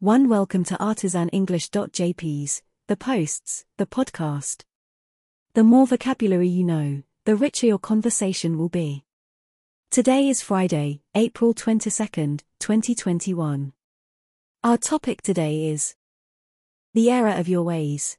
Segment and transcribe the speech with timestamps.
[0.00, 4.64] One welcome to artisanenglish.jp's, the posts, the podcast.
[5.54, 9.06] The more vocabulary you know, the richer your conversation will be.
[9.90, 13.72] Today is Friday, April 22nd, 2021.
[14.62, 15.94] Our topic today is
[16.92, 18.18] the error of your ways.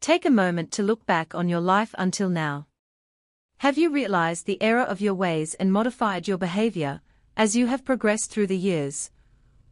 [0.00, 2.66] Take a moment to look back on your life until now.
[3.58, 7.02] Have you realized the error of your ways and modified your behavior
[7.36, 9.10] as you have progressed through the years?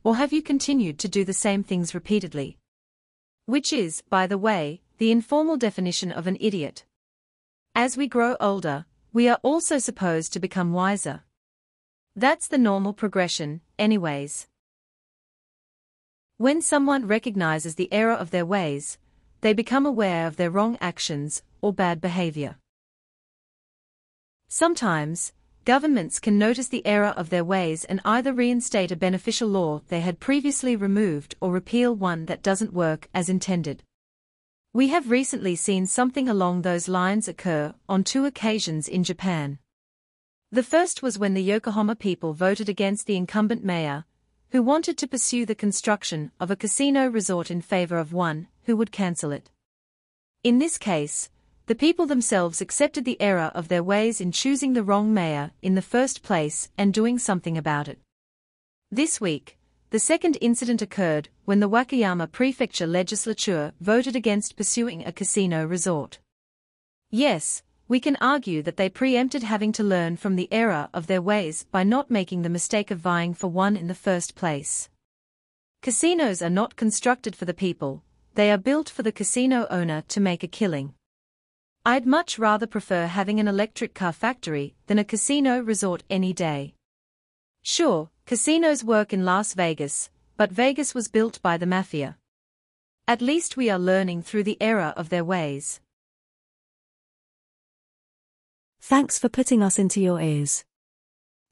[0.04, 2.58] Or have you continued to do the same things repeatedly?
[3.46, 6.84] Which is, by the way, the informal definition of an idiot.
[7.74, 11.22] As we grow older, we are also supposed to become wiser.
[12.14, 14.48] That's the normal progression, anyways.
[16.36, 18.98] When someone recognizes the error of their ways,
[19.40, 22.56] they become aware of their wrong actions or bad behavior.
[24.48, 25.32] Sometimes,
[25.68, 30.00] governments can notice the error of their ways and either reinstate a beneficial law they
[30.00, 33.82] had previously removed or repeal one that doesn't work as intended.
[34.72, 39.58] We have recently seen something along those lines occur on two occasions in Japan.
[40.50, 44.06] The first was when the Yokohama people voted against the incumbent mayor,
[44.52, 48.74] who wanted to pursue the construction of a casino resort in favor of one who
[48.74, 49.50] would cancel it.
[50.42, 51.28] In this case,
[51.68, 55.74] the people themselves accepted the error of their ways in choosing the wrong mayor in
[55.74, 57.98] the first place and doing something about it.
[58.90, 59.58] This week,
[59.90, 66.18] the second incident occurred when the Wakayama Prefecture legislature voted against pursuing a casino resort.
[67.10, 71.20] Yes, we can argue that they preempted having to learn from the error of their
[71.20, 74.88] ways by not making the mistake of vying for one in the first place.
[75.82, 78.02] Casinos are not constructed for the people,
[78.36, 80.94] they are built for the casino owner to make a killing.
[81.88, 86.74] I'd much rather prefer having an electric car factory than a casino resort any day.
[87.62, 92.18] Sure, casinos work in Las Vegas, but Vegas was built by the mafia.
[93.06, 95.80] At least we are learning through the error of their ways.
[98.82, 100.66] Thanks for putting us into your ears.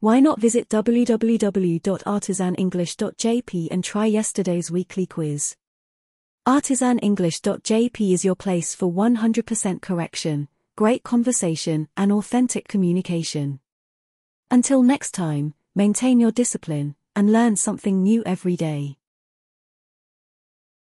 [0.00, 5.56] Why not visit www.artisanenglish.jp and try yesterday's weekly quiz?
[6.46, 10.46] Artisanenglish.jp is your place for 100% correction,
[10.76, 13.58] great conversation, and authentic communication.
[14.48, 18.96] Until next time, maintain your discipline and learn something new every day.